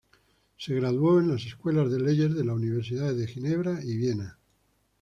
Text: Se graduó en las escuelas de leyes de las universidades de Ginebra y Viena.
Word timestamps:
Se 0.57 0.73
graduó 0.73 1.19
en 1.19 1.27
las 1.27 1.45
escuelas 1.45 1.91
de 1.91 1.99
leyes 1.99 2.33
de 2.33 2.43
las 2.43 2.55
universidades 2.55 3.15
de 3.19 3.27
Ginebra 3.27 3.81
y 3.83 3.97
Viena. 3.97 4.39